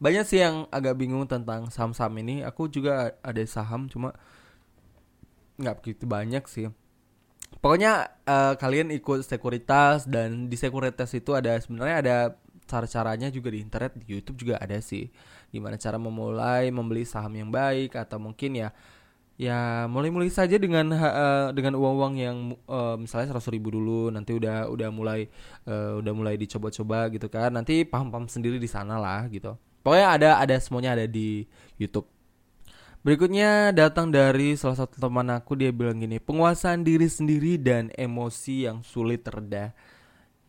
banyak 0.00 0.24
sih 0.26 0.42
yang 0.42 0.66
agak 0.74 0.98
bingung 0.98 1.28
tentang 1.30 1.70
saham-saham 1.70 2.18
ini. 2.18 2.42
Aku 2.42 2.66
juga 2.66 3.14
ada 3.22 3.42
saham 3.46 3.86
cuma 3.86 4.16
nggak 5.60 5.84
begitu 5.84 6.04
banyak 6.08 6.44
sih. 6.48 6.72
Pokoknya 7.60 8.08
uh, 8.24 8.56
kalian 8.56 8.88
ikut 8.94 9.26
sekuritas 9.26 10.08
dan 10.08 10.48
di 10.48 10.56
sekuritas 10.56 11.12
itu 11.12 11.36
ada 11.36 11.60
sebenarnya 11.60 11.96
ada 12.00 12.16
cara-caranya 12.64 13.28
juga 13.28 13.50
di 13.50 13.58
internet 13.60 13.98
di 13.98 14.16
YouTube 14.16 14.46
juga 14.46 14.56
ada 14.62 14.78
sih. 14.80 15.10
Gimana 15.50 15.76
cara 15.76 15.98
memulai 15.98 16.70
membeli 16.70 17.02
saham 17.04 17.34
yang 17.34 17.50
baik 17.50 17.98
atau 17.98 18.22
mungkin 18.22 18.54
ya 18.56 18.70
ya 19.40 19.88
mulai-mulai 19.88 20.28
saja 20.28 20.60
dengan 20.60 20.92
uh, 20.92 21.48
dengan 21.56 21.74
uang-uang 21.74 22.14
yang 22.20 22.36
uh, 22.68 23.00
misalnya 23.00 23.32
seratus 23.32 23.48
ribu 23.48 23.72
dulu 23.72 24.12
nanti 24.12 24.36
udah 24.36 24.68
udah 24.68 24.88
mulai 24.92 25.32
uh, 25.64 25.96
udah 25.98 26.12
mulai 26.14 26.38
dicoba-coba 26.38 27.10
gitu 27.10 27.26
kan. 27.26 27.50
Nanti 27.50 27.82
paham-paham 27.82 28.30
sendiri 28.30 28.56
di 28.62 28.70
sana 28.70 28.96
lah 28.96 29.26
gitu. 29.26 29.58
Pokoknya 29.82 30.08
ada 30.16 30.30
ada 30.38 30.56
semuanya 30.60 30.94
ada 30.94 31.08
di 31.08 31.48
YouTube 31.80 32.19
berikutnya 33.00 33.72
datang 33.72 34.12
dari 34.12 34.54
salah 34.60 34.76
satu 34.76 35.00
teman 35.00 35.28
aku 35.32 35.56
dia 35.56 35.72
bilang 35.72 36.00
gini 36.00 36.20
penguasaan 36.20 36.84
diri 36.84 37.08
sendiri 37.08 37.56
dan 37.56 37.88
emosi 37.96 38.68
yang 38.68 38.84
sulit 38.84 39.24
reda 39.24 39.72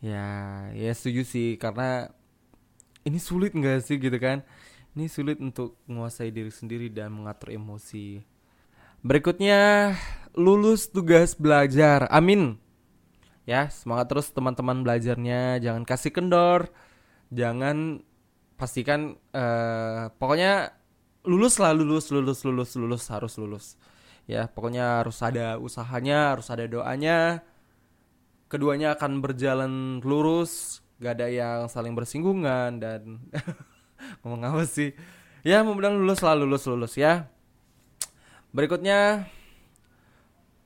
ya 0.03 0.25
ya 0.75 0.91
setuju 0.91 1.23
sih 1.23 1.49
karena 1.55 2.11
ini 3.07 3.17
sulit 3.17 3.55
nggak 3.55 3.79
sih 3.85 3.97
gitu 3.97 4.17
kan 4.19 4.43
ini 4.91 5.07
sulit 5.07 5.39
untuk 5.39 5.79
menguasai 5.87 6.35
diri 6.35 6.51
sendiri 6.51 6.91
dan 6.91 7.15
mengatur 7.15 7.55
emosi. 7.55 8.19
Berikutnya, 8.99 9.95
lulus 10.35 10.91
tugas 10.91 11.31
belajar. 11.33 12.11
Amin. 12.11 12.59
Ya, 13.47 13.71
semangat 13.71 14.11
terus 14.11 14.27
teman-teman 14.35 14.83
belajarnya. 14.83 15.63
Jangan 15.63 15.83
kasih 15.87 16.11
kendor. 16.11 16.69
Jangan 17.31 18.03
pastikan 18.59 19.15
uh, 19.31 20.11
pokoknya 20.19 20.75
lulus 21.21 21.61
lah 21.61 21.73
lulus 21.73 22.09
lulus 22.09 22.41
lulus 22.41 22.71
lulus 22.77 23.03
harus 23.13 23.33
lulus. 23.37 23.65
Ya, 24.29 24.47
pokoknya 24.49 25.01
harus 25.01 25.17
ada 25.21 25.57
usahanya, 25.57 26.37
harus 26.37 26.47
ada 26.53 26.65
doanya. 26.69 27.41
Keduanya 28.51 28.93
akan 28.99 29.23
berjalan 29.23 30.03
lurus, 30.03 30.83
gak 30.99 31.17
ada 31.19 31.27
yang 31.31 31.59
saling 31.71 31.95
bersinggungan 31.95 32.77
dan 32.83 33.23
ngomong 34.21 34.43
apa 34.43 34.63
sih? 34.67 34.93
Ya 35.41 35.65
mudah-mudahan 35.65 35.97
lulus 35.97 36.21
lah 36.21 36.35
lulus 36.37 36.63
lulus 36.69 36.93
ya. 36.99 37.31
Berikutnya 38.51 39.25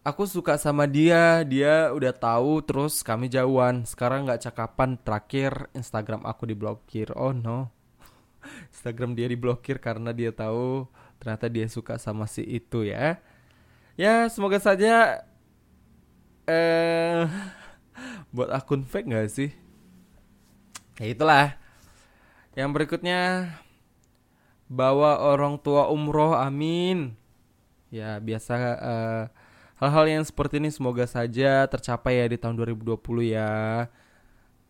aku 0.04 0.26
suka 0.26 0.58
sama 0.58 0.90
dia 0.90 1.46
dia 1.46 1.94
udah 1.94 2.12
tahu 2.12 2.66
terus 2.66 3.06
kami 3.06 3.32
jauhan. 3.32 3.86
Sekarang 3.88 4.28
nggak 4.28 4.50
cakapan 4.50 4.98
terakhir 5.00 5.70
Instagram 5.78 6.26
aku 6.26 6.50
diblokir. 6.50 7.14
Oh 7.16 7.32
no 7.32 7.75
Instagram 8.72 9.18
dia 9.18 9.28
diblokir 9.30 9.78
karena 9.82 10.12
dia 10.12 10.30
tahu 10.34 10.88
ternyata 11.20 11.48
dia 11.50 11.66
suka 11.70 11.98
sama 11.98 12.30
si 12.30 12.44
itu 12.44 12.86
ya. 12.86 13.18
Ya 13.96 14.28
semoga 14.28 14.60
saja 14.60 15.24
eh 16.46 17.26
buat 18.36 18.52
akun 18.52 18.84
fake 18.84 19.08
nggak 19.08 19.30
sih? 19.32 19.50
Ya 21.00 21.06
itulah. 21.12 21.48
Yang 22.56 22.70
berikutnya 22.72 23.52
bawa 24.68 25.20
orang 25.24 25.60
tua 25.60 25.88
umroh 25.92 26.36
amin. 26.36 27.16
Ya 27.90 28.20
biasa 28.20 28.54
uh, 28.80 29.24
hal-hal 29.80 30.06
yang 30.20 30.24
seperti 30.28 30.60
ini 30.60 30.72
semoga 30.72 31.08
saja 31.08 31.64
tercapai 31.68 32.20
ya 32.20 32.26
di 32.28 32.38
tahun 32.40 32.60
2020 32.60 33.00
ya. 33.32 33.88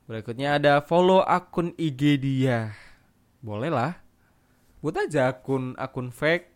Berikutnya 0.05 0.61
ada 0.61 0.73
follow 0.85 1.25
akun 1.25 1.73
IG 1.81 2.21
dia 2.21 2.77
boleh 3.45 3.69
lah 3.69 3.93
buat 4.85 5.01
aja 5.01 5.33
akun 5.33 5.73
akun 5.81 6.13
fake 6.13 6.53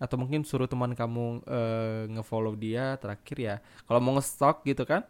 atau 0.00 0.16
mungkin 0.16 0.40
suruh 0.40 0.64
teman 0.64 0.96
kamu 0.96 1.44
uh, 1.44 2.08
ngefollow 2.16 2.56
dia 2.56 2.96
terakhir 2.96 3.36
ya. 3.36 3.54
Kalau 3.84 4.00
mau 4.00 4.16
ngestok 4.16 4.64
gitu 4.64 4.88
kan 4.88 5.04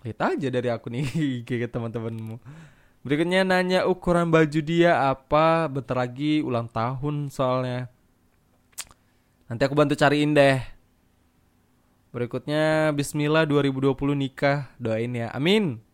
lihat 0.00 0.20
aja 0.24 0.48
dari 0.48 0.72
akun 0.72 0.96
IG 1.02 1.44
ke 1.44 1.68
teman-temanmu. 1.68 2.40
Berikutnya 3.04 3.44
nanya 3.44 3.84
ukuran 3.84 4.32
baju 4.32 4.60
dia 4.64 5.10
apa 5.10 5.68
Bentar 5.68 6.00
lagi 6.00 6.40
ulang 6.40 6.64
tahun 6.70 7.28
soalnya. 7.28 7.92
Nanti 9.52 9.62
aku 9.68 9.76
bantu 9.76 10.00
cariin 10.00 10.32
deh. 10.32 10.64
Berikutnya 12.08 12.94
Bismillah 12.96 13.44
2020 13.44 13.92
nikah. 14.16 14.72
Doain 14.80 15.12
ya. 15.12 15.28
Amin. 15.36 15.84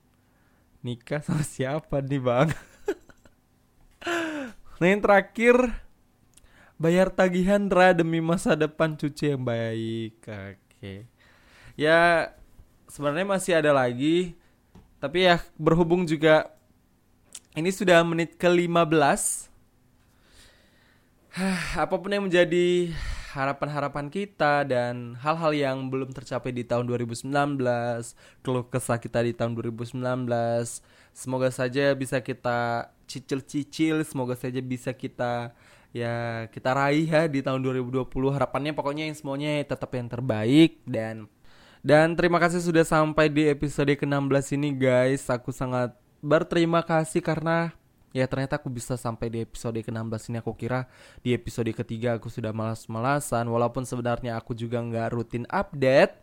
Nikah 0.87 1.26
sama 1.26 1.42
siapa 1.58 1.99
nih 1.99 2.22
bang 2.22 2.72
Nah 4.82 4.90
yang 4.90 4.98
terakhir 4.98 5.54
Bayar 6.74 7.14
tagihan 7.14 7.70
Ra 7.70 7.94
demi 7.94 8.18
masa 8.18 8.58
depan 8.58 8.98
cuci 8.98 9.30
yang 9.30 9.46
baik 9.46 10.18
Oke 10.26 11.06
Ya 11.78 12.34
sebenarnya 12.90 13.30
masih 13.30 13.54
ada 13.62 13.70
lagi 13.70 14.34
Tapi 14.98 15.30
ya 15.30 15.38
berhubung 15.54 16.02
juga 16.02 16.50
ini 17.52 17.68
sudah 17.68 18.00
menit 18.00 18.40
ke-15. 18.40 19.52
Apa 21.84 21.96
pun 22.00 22.08
yang 22.08 22.24
menjadi 22.24 22.88
harapan-harapan 23.36 24.08
kita 24.08 24.64
dan 24.64 25.16
hal-hal 25.20 25.52
yang 25.52 25.76
belum 25.92 26.16
tercapai 26.16 26.52
di 26.52 26.64
tahun 26.64 26.88
2019, 26.88 27.28
keluh 28.40 28.64
kesah 28.72 28.96
kita 28.96 29.20
di 29.24 29.36
tahun 29.36 29.52
2019, 29.52 30.00
semoga 31.12 31.52
saja 31.52 31.92
bisa 31.92 32.24
kita 32.24 32.92
cicil-cicil, 33.12 34.00
semoga 34.09 34.33
saja 34.33 34.64
bisa 34.64 34.97
kita 34.97 35.52
ya 35.92 36.49
kita 36.49 36.73
raih 36.73 37.04
ya 37.04 37.28
di 37.28 37.45
tahun 37.45 37.61
2020. 37.61 38.09
Harapannya 38.33 38.73
pokoknya 38.73 39.12
yang 39.12 39.16
semuanya 39.16 39.61
tetap 39.61 39.92
yang 39.92 40.09
terbaik 40.09 40.81
dan 40.88 41.28
dan 41.85 42.16
terima 42.16 42.40
kasih 42.40 42.64
sudah 42.64 42.87
sampai 42.87 43.28
di 43.28 43.50
episode 43.50 43.92
ke-16 43.92 44.57
ini 44.57 44.71
guys. 44.73 45.28
Aku 45.28 45.52
sangat 45.52 45.92
berterima 46.25 46.81
kasih 46.81 47.21
karena 47.21 47.75
ya 48.14 48.28
ternyata 48.28 48.61
aku 48.61 48.69
bisa 48.71 48.95
sampai 48.95 49.33
di 49.33 49.42
episode 49.42 49.81
ke-16 49.81 50.31
ini 50.31 50.37
aku 50.38 50.52
kira 50.54 50.87
di 51.25 51.33
episode 51.35 51.73
ketiga 51.73 52.21
aku 52.21 52.28
sudah 52.28 52.52
malas-malasan 52.52 53.49
walaupun 53.49 53.88
sebenarnya 53.88 54.37
aku 54.37 54.52
juga 54.52 54.85
nggak 54.85 55.09
rutin 55.16 55.45
update 55.49 56.14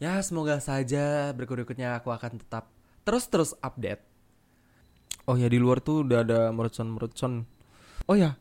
ya 0.00 0.16
semoga 0.24 0.56
saja 0.58 1.30
berikut-berikutnya 1.36 2.00
aku 2.00 2.08
akan 2.08 2.40
tetap 2.40 2.72
terus-terus 3.04 3.52
update 3.60 4.09
oh 5.30 5.38
ya 5.38 5.46
di 5.46 5.62
luar 5.62 5.78
tuh 5.78 6.02
udah 6.02 6.26
ada 6.26 6.40
mercon-mercon 6.50 7.46
oh 8.10 8.18
ya 8.18 8.34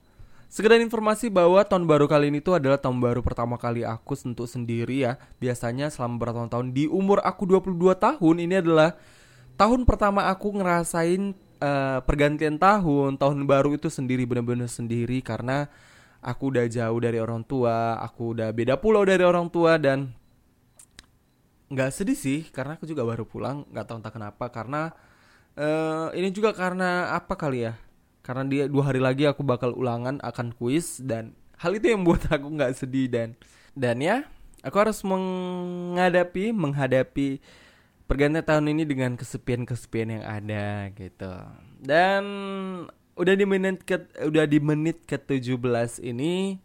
Sekedar 0.49 0.81
informasi 0.81 1.29
bahwa 1.29 1.61
tahun 1.61 1.85
baru 1.85 2.09
kali 2.09 2.33
ini 2.33 2.41
tuh 2.41 2.57
adalah 2.57 2.81
tahun 2.81 2.97
baru 2.97 3.21
pertama 3.21 3.53
kali 3.61 3.85
aku 3.85 4.17
sentuh 4.17 4.49
sendiri 4.49 5.05
ya. 5.05 5.21
Biasanya 5.37 5.93
selama 5.93 6.17
bertahun-tahun 6.25 6.73
di 6.73 6.89
umur 6.89 7.21
aku 7.21 7.45
22 7.45 7.77
tahun 7.93 8.35
ini 8.49 8.57
adalah 8.57 8.97
tahun 9.61 9.85
pertama 9.85 10.25
aku 10.25 10.57
ngerasain 10.57 11.37
uh, 11.61 12.01
pergantian 12.01 12.57
tahun, 12.57 13.21
tahun 13.21 13.45
baru 13.45 13.77
itu 13.77 13.93
sendiri 13.93 14.25
bener-bener 14.25 14.65
sendiri 14.65 15.21
karena 15.21 15.69
aku 16.17 16.49
udah 16.49 16.65
jauh 16.65 16.97
dari 16.97 17.21
orang 17.21 17.45
tua, 17.45 18.01
aku 18.01 18.33
udah 18.33 18.49
beda 18.49 18.81
pulau 18.81 19.05
dari 19.05 19.21
orang 19.21 19.53
tua 19.53 19.77
dan 19.77 20.09
nggak 21.69 21.93
sedih 21.93 22.17
sih 22.17 22.49
karena 22.49 22.73
aku 22.73 22.89
juga 22.89 23.05
baru 23.05 23.21
pulang, 23.21 23.69
nggak 23.69 23.85
tahu 23.85 24.01
entah 24.01 24.13
kenapa 24.17 24.49
karena 24.49 24.97
uh, 25.59 26.07
ini 26.15 26.31
juga 26.31 26.55
karena 26.55 27.11
apa 27.13 27.35
kali 27.35 27.67
ya? 27.67 27.75
Karena 28.23 28.47
dia 28.47 28.65
dua 28.71 28.89
hari 28.89 29.03
lagi 29.03 29.27
aku 29.27 29.43
bakal 29.43 29.75
ulangan 29.75 30.23
akan 30.23 30.55
kuis 30.55 31.03
dan 31.03 31.35
hal 31.59 31.75
itu 31.75 31.91
yang 31.91 32.07
buat 32.07 32.23
aku 32.35 32.47
nggak 32.47 32.73
sedih 32.79 33.11
dan 33.11 33.35
dan 33.75 33.99
ya 33.99 34.23
aku 34.63 34.75
harus 34.79 35.03
menghadapi 35.03 36.55
menghadapi 36.55 37.43
pergantian 38.09 38.41
tahun 38.41 38.73
ini 38.73 38.83
dengan 38.89 39.13
kesepian-kesepian 39.19 40.19
yang 40.19 40.25
ada 40.25 40.89
gitu. 40.97 41.33
Dan 41.77 42.23
udah 43.19 43.35
di 43.35 43.45
menit 43.45 43.83
ke 43.83 43.99
udah 44.23 44.47
di 44.47 44.57
menit 44.63 45.03
ke-17 45.05 45.99
ini 46.01 46.57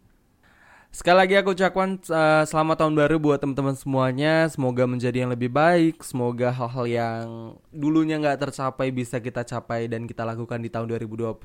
Sekali 0.95 1.27
lagi 1.27 1.35
aku 1.35 1.51
ucapkan 1.51 1.99
uh, 2.07 2.47
selamat 2.47 2.79
tahun 2.79 2.95
baru 2.95 3.19
buat 3.19 3.43
teman-teman 3.43 3.75
semuanya. 3.75 4.47
Semoga 4.47 4.87
menjadi 4.87 5.27
yang 5.27 5.31
lebih 5.35 5.51
baik. 5.51 5.99
Semoga 5.99 6.55
hal-hal 6.55 6.85
yang 6.87 7.25
dulunya 7.67 8.15
nggak 8.15 8.47
tercapai 8.47 8.95
bisa 8.95 9.19
kita 9.19 9.43
capai 9.43 9.91
dan 9.91 10.07
kita 10.07 10.23
lakukan 10.23 10.55
di 10.55 10.71
tahun 10.71 10.95
2020. 10.95 11.35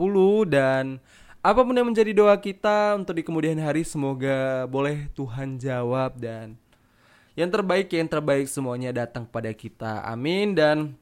Dan 0.47 1.03
apa 1.43 1.67
pun 1.67 1.75
yang 1.75 1.91
menjadi 1.91 2.15
doa 2.15 2.39
kita 2.39 2.95
untuk 2.95 3.19
di 3.19 3.27
kemudian 3.27 3.59
hari, 3.59 3.83
semoga 3.83 4.71
boleh 4.71 5.11
Tuhan 5.19 5.59
jawab 5.59 6.15
dan 6.23 6.55
yang 7.35 7.51
terbaik 7.51 7.91
yang 7.91 8.07
terbaik 8.07 8.47
semuanya 8.47 8.95
datang 8.95 9.27
pada 9.27 9.51
kita. 9.51 10.07
Amin 10.07 10.55
dan 10.55 10.95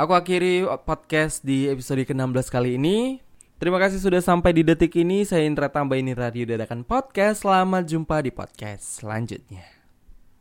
aku 0.00 0.16
akhiri 0.16 0.64
podcast 0.88 1.44
di 1.44 1.68
episode 1.68 2.08
ke-16 2.08 2.48
kali 2.48 2.80
ini. 2.80 3.20
Terima 3.60 3.76
kasih 3.76 4.00
sudah 4.00 4.24
sampai 4.24 4.56
di 4.56 4.64
detik 4.64 4.96
ini. 4.96 5.20
Saya 5.28 5.44
Indra 5.44 5.68
Tambah 5.68 5.92
ini 5.92 6.16
Radio 6.16 6.48
Dadakan 6.48 6.80
Podcast. 6.80 7.44
Selamat 7.44 7.84
jumpa 7.84 8.24
di 8.24 8.32
podcast 8.32 9.04
selanjutnya. 9.04 9.79